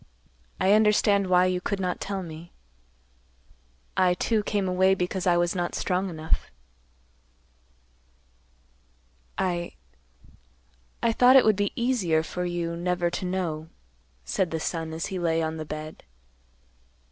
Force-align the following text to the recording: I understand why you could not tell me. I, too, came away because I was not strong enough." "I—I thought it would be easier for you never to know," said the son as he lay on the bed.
I 0.59 0.71
understand 0.73 1.27
why 1.27 1.45
you 1.45 1.61
could 1.61 1.79
not 1.79 2.01
tell 2.01 2.23
me. 2.23 2.51
I, 3.95 4.15
too, 4.15 4.41
came 4.41 4.67
away 4.67 4.95
because 4.95 5.27
I 5.27 5.37
was 5.37 5.53
not 5.53 5.75
strong 5.75 6.09
enough." 6.09 6.49
"I—I 9.37 11.11
thought 11.11 11.35
it 11.35 11.45
would 11.45 11.55
be 11.55 11.71
easier 11.75 12.23
for 12.23 12.45
you 12.45 12.75
never 12.75 13.11
to 13.11 13.25
know," 13.25 13.69
said 14.25 14.49
the 14.49 14.59
son 14.59 14.91
as 14.91 15.05
he 15.13 15.19
lay 15.19 15.39
on 15.39 15.57
the 15.57 15.65
bed. 15.65 16.03